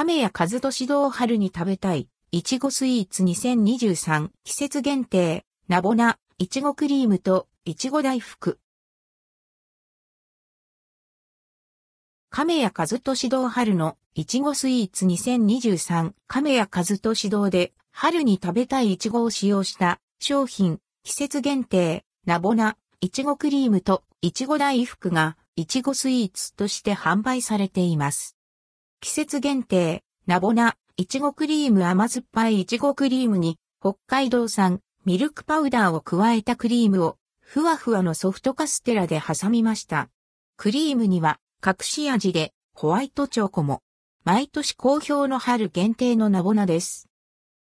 [0.00, 8.60] 亀谷和俊堂春に食べたい、いちごスイーツ2023季節限定、ナボナ、いちごクリームと、いちご大福。
[12.30, 18.92] 亀谷和俊堂春の、いちごスイーツ2023亀谷和俊堂で、春に食べたい。
[18.92, 19.98] いちごを使用した。
[20.20, 28.37] 商品、季節限定、ナボナ、いちごクリームと、いちご大福が、いちごスイーツとして販売されています。
[29.00, 40.08] 季節限定、ナボナ、いちごクリーム甘酸っぱいいちごクリームに、北海道産、ミルクパウダーを加えたクリームを、ふわふわのソフトカステラで挟みました。
[40.56, 43.82] クリームには、隠し味で、ホワイトチョコも。
[44.24, 47.08] 毎年好評の春限定のナボナです。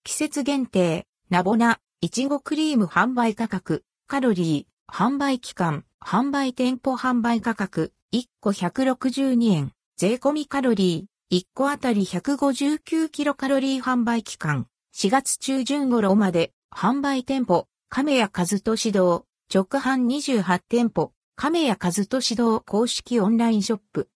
[0.03, 24.07] 季節限定、ナボナ、いちごクリーム販売価格、カロリー、販売期間、販売店舗販売価格、1個162円、税込みカロリー、1個あたり159キロカロリー販売期間、4月中旬頃まで、販売店舗、亀谷和俊堂、直販28店舗、亀谷和俊堂公式オンラインショップ。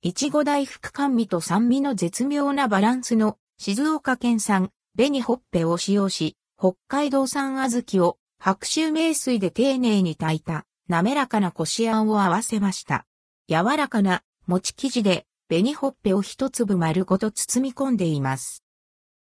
[0.00, 13.04] いちご大福甘味と酸味の絶妙なバランスの静岡県産紅ほっぺを使用し、北海道産小豆を白州名水で丁寧に炊いた滑らかなこしあんを合わせました。
[13.50, 18.62] 柔らかな餅生地で紅ほっぺを一粒丸ごと包み込んでいます。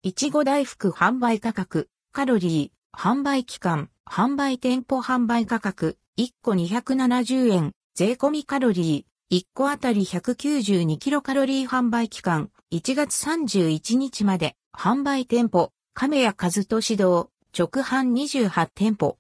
[0.04, 19.12] いちご大福販売価格、カロリー、販売期間、販売店舗販売価格、1個270円、税込みカロリー、1個あたり192キロカロリー販売期間、1月31日まで、販売店舗、亀谷和俊堂、直販28店舗、